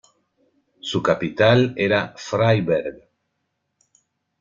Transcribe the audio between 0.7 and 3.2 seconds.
Su capital era Freiberg.